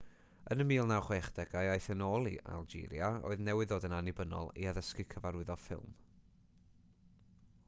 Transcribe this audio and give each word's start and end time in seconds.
yn 0.53 0.61
y 0.63 0.65
1960au 0.69 1.59
aeth 1.73 1.85
e 1.91 1.95
yn 1.97 2.01
ôl 2.05 2.29
i 2.31 2.33
algeria 2.55 3.11
oedd 3.29 3.45
newydd 3.49 3.71
ddod 3.73 3.87
yn 3.91 3.95
annibynnol 3.99 4.51
i 4.63 4.69
addysgu 4.73 5.07
cyfarwyddo 5.15 5.63
ffilm 5.67 5.97